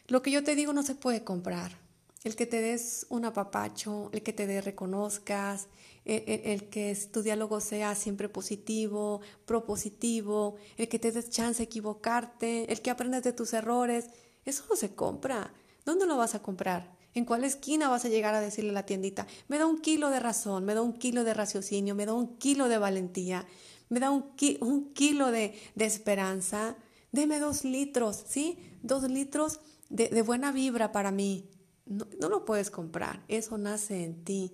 Lo 0.08 0.22
que 0.22 0.30
yo 0.30 0.42
te 0.42 0.54
digo 0.54 0.72
no 0.72 0.82
se 0.82 0.94
puede 0.94 1.22
comprar. 1.22 1.78
El 2.24 2.34
que 2.34 2.46
te 2.46 2.60
des 2.60 3.06
un 3.08 3.24
apapacho, 3.24 4.10
el 4.12 4.22
que 4.22 4.32
te 4.32 4.60
reconozcas, 4.60 5.68
e, 6.04 6.24
e, 6.26 6.52
el, 6.54 6.68
que 6.70 6.96
tu 7.12 7.22
diálogo 7.22 7.60
sea 7.60 7.94
siempre 7.94 8.28
positivo, 8.28 9.20
propositivo, 9.44 10.56
el 10.76 10.88
que 10.88 10.98
te 10.98 11.12
des 11.12 11.30
chance 11.30 11.58
de 11.58 11.64
equivocarte, 11.64 12.72
el 12.72 12.80
que 12.80 12.90
aprendas 12.90 13.22
de 13.22 13.32
tus 13.32 13.52
errores, 13.52 14.06
eso 14.44 14.64
no 14.70 14.76
se 14.76 14.94
compra. 14.94 15.52
¿Dónde 15.84 16.06
lo 16.06 16.16
vas 16.16 16.34
a 16.34 16.42
comprar? 16.42 16.95
¿En 17.16 17.24
cuál 17.24 17.44
esquina 17.44 17.88
vas 17.88 18.04
a 18.04 18.10
llegar 18.10 18.34
a 18.34 18.42
decirle 18.42 18.68
a 18.68 18.74
la 18.74 18.84
tiendita, 18.84 19.26
me 19.48 19.56
da 19.56 19.64
un 19.64 19.80
kilo 19.80 20.10
de 20.10 20.20
razón, 20.20 20.66
me 20.66 20.74
da 20.74 20.82
un 20.82 20.92
kilo 20.92 21.24
de 21.24 21.32
raciocinio, 21.32 21.94
me 21.94 22.04
da 22.04 22.12
un 22.12 22.36
kilo 22.36 22.68
de 22.68 22.76
valentía, 22.76 23.46
me 23.88 24.00
da 24.00 24.10
un, 24.10 24.34
kilo 24.92 25.30
de, 25.30 25.58
esperanza, 25.76 26.76
deme 27.12 27.40
dos 27.40 27.64
litros, 27.64 28.22
¿sí? 28.28 28.58
Dos 28.82 29.04
litros 29.04 29.60
de, 29.88 30.20
buena 30.20 30.52
vibra 30.52 30.92
para 30.92 31.10
mí. 31.10 31.48
No, 31.86 32.28
lo 32.28 32.44
puedes 32.44 32.70
comprar, 32.70 33.24
eso 33.28 33.56
nace 33.56 34.04
en 34.04 34.22
ti. 34.22 34.52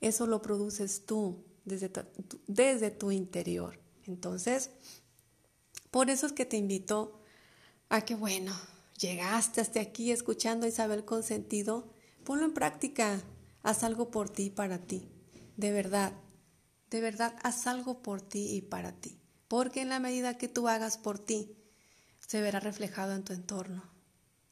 Eso 0.00 0.26
lo 0.26 0.40
produces 0.40 1.04
tú 1.04 1.44
desde 1.66 1.90
tu, 1.90 2.40
desde 2.46 2.90
tu 2.90 3.10
interior. 3.10 3.78
Entonces, 4.06 4.70
por 5.90 6.08
eso 6.08 6.24
es 6.24 6.32
que 6.32 6.46
te 6.46 6.56
invito 6.56 7.20
a 7.90 8.00
que, 8.06 8.14
bueno, 8.14 8.54
llegaste 8.98 9.60
hasta 9.60 9.80
aquí 9.80 10.10
escuchando 10.10 10.64
a 10.64 10.70
Isabel 10.70 11.04
con 11.04 11.22
sentido, 11.22 11.97
ponlo 12.28 12.44
en 12.44 12.52
práctica, 12.52 13.22
haz 13.62 13.84
algo 13.84 14.10
por 14.10 14.28
ti 14.28 14.42
y 14.42 14.50
para 14.50 14.76
ti, 14.76 15.08
de 15.56 15.72
verdad, 15.72 16.12
de 16.90 17.00
verdad, 17.00 17.34
haz 17.42 17.66
algo 17.66 18.02
por 18.02 18.20
ti 18.20 18.54
y 18.54 18.60
para 18.60 18.92
ti, 18.92 19.18
porque 19.48 19.80
en 19.80 19.88
la 19.88 19.98
medida 19.98 20.36
que 20.36 20.46
tú 20.46 20.68
hagas 20.68 20.98
por 20.98 21.18
ti, 21.18 21.56
se 22.18 22.42
verá 22.42 22.60
reflejado 22.60 23.14
en 23.14 23.24
tu 23.24 23.32
entorno, 23.32 23.82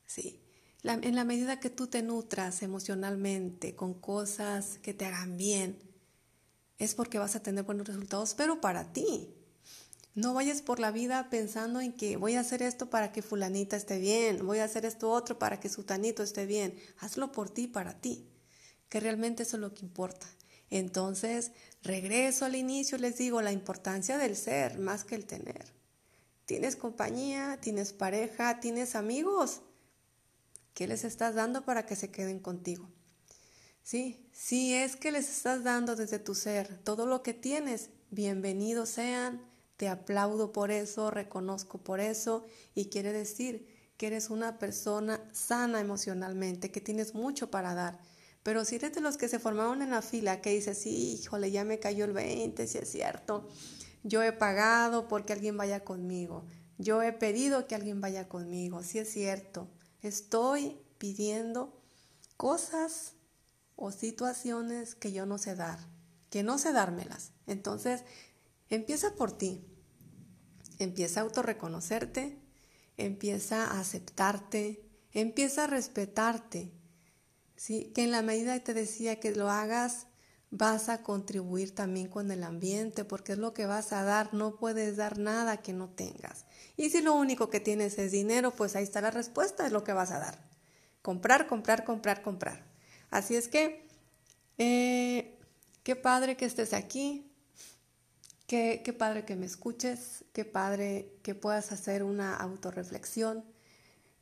¿sí? 0.07 0.41
en 0.85 1.15
la 1.15 1.25
medida 1.25 1.61
que 1.61 1.69
tú 1.69 1.87
te 1.87 2.03
nutras 2.03 2.63
emocionalmente 2.63 3.77
con 3.77 3.93
cosas 3.93 4.79
que 4.79 4.95
te 4.95 5.05
hagan 5.05 5.37
bien, 5.37 5.79
es 6.79 6.95
porque 6.95 7.19
vas 7.19 7.37
a 7.37 7.43
tener 7.43 7.65
buenos 7.65 7.89
resultados, 7.89 8.33
pero 8.33 8.59
para 8.63 8.95
ti. 8.95 9.35
No 10.17 10.33
vayas 10.33 10.63
por 10.63 10.81
la 10.81 10.91
vida 10.91 11.29
pensando 11.29 11.83
en 11.83 11.93
que 11.93 12.17
voy 12.17 12.37
a 12.37 12.41
hacer 12.41 12.63
esto 12.63 12.89
para 12.89 13.13
que 13.13 13.21
fulanita 13.21 13.77
esté 13.77 13.99
bien, 13.99 14.47
voy 14.47 14.61
a 14.61 14.65
hacer 14.65 14.87
esto 14.87 15.11
otro 15.11 15.39
para 15.39 15.61
que 15.61 15.69
sutanito 15.69 16.23
esté 16.23 16.47
bien. 16.47 16.75
Hazlo 16.99 17.33
por 17.33 17.51
ti, 17.51 17.67
para 17.67 18.01
ti, 18.01 18.27
que 18.89 18.99
realmente 18.99 19.43
eso 19.43 19.59
es 19.59 19.61
lo 19.61 19.75
que 19.75 19.85
importa. 19.85 20.27
Entonces, 20.71 21.53
regreso 21.83 22.47
al 22.47 22.57
inicio, 22.57 22.97
les 22.97 23.19
digo, 23.19 23.43
la 23.43 23.53
importancia 23.53 24.17
del 24.17 24.37
ser 24.37 24.79
más 24.79 25.05
que 25.05 25.17
el 25.17 25.27
tener. 25.27 25.75
Tienes 26.47 26.77
compañía, 26.77 27.59
tienes 27.61 27.93
pareja, 27.93 28.59
tienes 28.59 28.97
amigos. 28.97 29.61
¿Qué 30.73 30.89
les 30.89 31.05
estás 31.05 31.35
dando 31.35 31.67
para 31.67 31.85
que 31.85 31.95
se 31.95 32.11
queden 32.11 32.41
contigo? 32.41 32.89
Sí, 33.83 34.27
si 34.33 34.73
es 34.73 34.97
que 34.97 35.13
les 35.13 35.29
estás 35.29 35.63
dando 35.63 35.95
desde 35.95 36.19
tu 36.19 36.35
ser 36.35 36.79
todo 36.85 37.05
lo 37.05 37.23
que 37.23 37.35
tienes, 37.35 37.91
bienvenidos 38.11 38.89
sean, 38.89 39.43
te 39.77 39.89
aplaudo 39.89 40.53
por 40.53 40.71
eso, 40.71 41.11
reconozco 41.11 41.79
por 41.79 42.01
eso 42.01 42.45
y 42.75 42.87
quiere 42.87 43.13
decir 43.13 43.67
que 43.97 44.09
eres 44.09 44.31
una 44.31 44.59
persona 44.59 45.21
sana 45.33 45.81
emocionalmente, 45.81 46.71
que 46.71 46.81
tienes 46.81 47.15
mucho 47.15 47.51
para 47.51 47.75
dar. 47.75 47.99
Pero 48.43 48.65
si 48.65 48.77
eres 48.77 48.95
de 48.95 49.01
los 49.01 49.17
que 49.17 49.29
se 49.29 49.39
formaron 49.39 49.83
en 49.83 49.91
la 49.91 50.03
fila, 50.03 50.41
que 50.41 50.51
dices, 50.51 50.79
sí, 50.79 51.19
híjole, 51.21 51.51
ya 51.51 51.65
me 51.65 51.79
cayó 51.79 52.05
el 52.05 52.13
20, 52.13 52.67
si 52.67 52.79
es 52.79 52.91
cierto, 52.91 53.49
yo 54.03 54.23
he 54.23 54.33
pagado 54.33 55.09
porque 55.09 55.33
alguien 55.33 55.57
vaya 55.57 55.85
conmigo, 55.85 56.45
yo 56.79 57.03
he 57.03 57.13
pedido 57.13 57.67
que 57.67 57.75
alguien 57.75 58.01
vaya 58.01 58.29
conmigo, 58.29 58.83
si 58.83 58.99
es 58.99 59.11
cierto, 59.11 59.69
Estoy 60.07 60.79
pidiendo 60.99 61.83
cosas 62.37 63.15
o 63.75 63.91
situaciones 63.91 64.95
que 64.95 65.11
yo 65.11 65.27
no 65.27 65.37
sé 65.37 65.57
dar, 65.57 65.81
que 66.31 66.45
no 66.45 66.59
sé 66.59 66.73
dármelas. 66.73 67.33
Entonces, 67.49 68.05
empieza 68.71 69.15
por 69.15 69.37
ti. 69.37 69.65
Empieza 70.79 71.21
a 71.21 71.23
autorreconocerte, 71.25 72.39
empieza 72.97 73.65
a 73.65 73.81
aceptarte, 73.81 74.87
empieza 75.13 75.65
a 75.65 75.67
respetarte. 75.67 76.73
¿sí? 77.57 77.93
Que 77.95 78.05
en 78.05 78.11
la 78.11 78.23
medida 78.23 78.55
que 78.55 78.65
te 78.65 78.75
decía 78.75 79.19
que 79.21 79.35
lo 79.35 79.51
hagas, 79.51 80.07
vas 80.51 80.89
a 80.89 81.03
contribuir 81.03 81.75
también 81.75 82.09
con 82.09 82.31
el 82.31 82.45
ambiente, 82.45 83.05
porque 83.05 83.33
es 83.33 83.39
lo 83.39 83.53
que 83.53 83.67
vas 83.67 83.93
a 83.93 84.03
dar, 84.03 84.33
no 84.33 84.57
puedes 84.57 84.97
dar 84.97 85.19
nada 85.19 85.59
que 85.59 85.73
no 85.73 85.89
tengas. 85.89 86.45
Y 86.77 86.91
si 86.91 87.03
lo 87.03 87.15
único 87.15 87.51
que 87.51 87.61
tienes 87.61 87.99
es 87.99 88.13
dinero, 88.13 88.53
pues 88.53 88.77
ahí 88.77 88.85
está 88.85 89.01
la 89.01 89.11
respuesta, 89.11 89.67
es 89.67 89.73
lo 89.73 89.85
que 89.85 89.93
vas 89.93 90.11
a 90.11 90.19
dar. 90.19 90.39
Comprar, 91.03 91.47
comprar, 91.47 91.85
comprar, 91.85 92.23
comprar. 92.23 92.65
Así 93.11 93.35
es 93.35 93.49
que, 93.49 93.87
eh, 94.59 95.39
qué 95.83 95.97
padre 95.97 96.37
que 96.37 96.45
estés 96.45 96.73
aquí, 96.73 97.33
qué, 98.47 98.97
padre 98.99 99.25
que 99.25 99.37
me 99.37 99.47
escuches, 99.47 100.25
qué 100.33 100.45
padre 100.45 101.19
que 101.23 101.35
puedas 101.35 101.73
hacer 101.73 102.03
una 102.03 102.37
autorreflexión, 102.37 103.45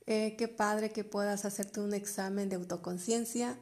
eh, 0.07 0.37
qué 0.37 0.49
padre 0.49 0.91
que 0.93 1.05
puedas 1.05 1.45
hacerte 1.45 1.81
un 1.81 1.95
examen 1.95 2.49
de 2.49 2.57
autoconciencia 2.57 3.59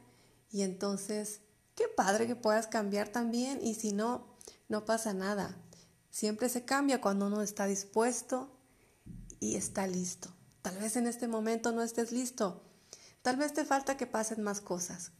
y 0.51 0.61
entonces 0.61 1.41
Qué 1.75 1.87
padre 1.87 2.27
que 2.27 2.35
puedas 2.35 2.67
cambiar 2.67 3.09
también 3.09 3.59
y 3.61 3.73
si 3.73 3.93
no, 3.93 4.37
no 4.69 4.85
pasa 4.85 5.13
nada. 5.13 5.57
Siempre 6.11 6.49
se 6.49 6.65
cambia 6.65 7.01
cuando 7.01 7.27
uno 7.27 7.41
está 7.41 7.65
dispuesto 7.65 8.51
y 9.39 9.55
está 9.55 9.87
listo. 9.87 10.29
Tal 10.61 10.77
vez 10.77 10.95
en 10.95 11.07
este 11.07 11.27
momento 11.27 11.71
no 11.71 11.81
estés 11.81 12.11
listo. 12.11 12.63
Tal 13.23 13.37
vez 13.37 13.53
te 13.53 13.65
falta 13.65 13.97
que 13.97 14.05
pasen 14.05 14.43
más 14.43 14.61
cosas. 14.61 15.11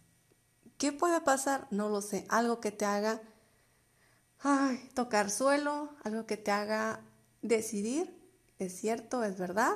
¿Qué 0.77 0.91
puede 0.91 1.21
pasar? 1.21 1.67
No 1.71 1.89
lo 1.89 2.01
sé. 2.01 2.25
Algo 2.29 2.59
que 2.59 2.71
te 2.71 2.85
haga 2.85 3.21
ay, 4.43 4.89
tocar 4.93 5.31
suelo, 5.31 5.95
algo 6.03 6.25
que 6.25 6.37
te 6.37 6.51
haga 6.51 7.01
decidir, 7.41 8.13
es 8.59 8.75
cierto, 8.75 9.23
es 9.23 9.37
verdad. 9.37 9.75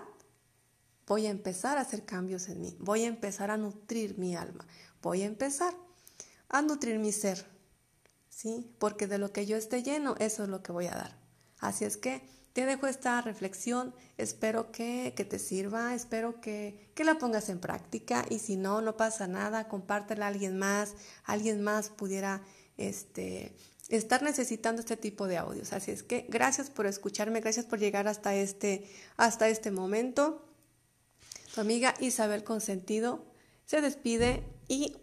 Voy 1.08 1.26
a 1.26 1.30
empezar 1.30 1.78
a 1.78 1.82
hacer 1.82 2.06
cambios 2.06 2.50
en 2.50 2.62
mí. 2.62 2.76
Voy 2.80 3.06
a 3.06 3.08
empezar 3.08 3.50
a 3.50 3.58
nutrir 3.58 4.18
mi 4.18 4.36
alma. 4.36 4.68
Voy 5.02 5.22
a 5.22 5.26
empezar 5.26 5.74
a 6.50 6.62
nutrir 6.62 7.00
mi 7.00 7.14
ser. 7.14 7.46
¿Sí? 8.30 8.76
Porque 8.78 9.08
de 9.08 9.18
lo 9.18 9.32
que 9.32 9.46
yo 9.46 9.58
esté 9.58 9.84
lleno, 9.84 10.16
eso 10.20 10.44
es 10.44 10.50
lo 10.50 10.62
que 10.62 10.74
voy 10.74 10.88
a 10.88 10.92
dar. 10.92 11.18
Así 11.60 11.86
es 11.86 11.98
que 11.98 12.22
te 12.54 12.66
dejo 12.66 12.88
esta 12.88 13.22
reflexión, 13.22 13.96
espero 14.18 14.72
que, 14.72 15.12
te 15.12 15.40
sirva, 15.40 15.96
espero 15.96 16.42
que, 16.42 16.92
que, 16.94 17.04
la 17.04 17.18
pongas 17.18 17.50
en 17.50 17.60
práctica 17.60 18.26
y 18.30 18.40
si 18.40 18.58
no, 18.58 18.82
no 18.82 18.98
pasa 18.98 19.28
nada, 19.28 19.68
compártela 19.68 20.26
a 20.26 20.30
alguien 20.30 20.58
más, 20.58 20.94
alguien 21.24 21.64
más 21.64 21.90
pudiera 21.90 22.44
este, 22.78 23.56
estar 23.90 24.22
necesitando 24.22 24.82
este 24.82 24.98
tipo 24.98 25.28
de 25.28 25.38
audios. 25.38 25.74
Así 25.74 25.92
es 25.92 26.04
que 26.04 26.26
gracias 26.30 26.70
por 26.70 26.86
escucharme, 26.88 27.40
gracias 27.40 27.66
por 27.66 27.80
llegar 27.80 28.08
hasta 28.08 28.36
este, 28.36 28.90
hasta 29.16 29.48
este 29.50 29.72
momento. 29.72 30.46
Tu 31.54 31.62
amiga 31.62 31.94
Isabel 32.00 32.44
Consentido 32.44 33.26
se 33.66 33.82
despide 33.82 34.44
y 34.68 34.98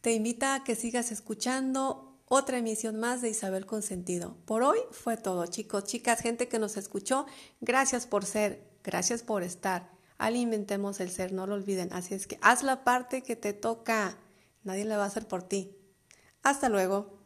te 0.00 0.12
invita 0.12 0.54
a 0.54 0.64
que 0.64 0.74
sigas 0.74 1.12
escuchando 1.12 2.18
otra 2.26 2.58
emisión 2.58 2.98
más 2.98 3.20
de 3.20 3.28
Isabel 3.28 3.66
Consentido. 3.66 4.36
Por 4.46 4.62
hoy 4.62 4.78
fue 4.90 5.16
todo, 5.16 5.46
chicos, 5.46 5.84
chicas, 5.84 6.20
gente 6.20 6.48
que 6.48 6.58
nos 6.58 6.76
escuchó. 6.76 7.26
Gracias 7.60 8.06
por 8.06 8.24
ser, 8.24 8.66
gracias 8.82 9.22
por 9.22 9.42
estar. 9.42 9.90
Alimentemos 10.16 11.00
el 11.00 11.10
ser, 11.10 11.32
no 11.32 11.46
lo 11.46 11.54
olviden. 11.54 11.92
Así 11.92 12.14
es 12.14 12.26
que 12.26 12.38
haz 12.40 12.62
la 12.62 12.84
parte 12.84 13.22
que 13.22 13.36
te 13.36 13.52
toca. 13.52 14.16
Nadie 14.64 14.84
la 14.84 14.96
va 14.96 15.04
a 15.04 15.08
hacer 15.08 15.28
por 15.28 15.42
ti. 15.42 15.76
Hasta 16.42 16.68
luego. 16.68 17.21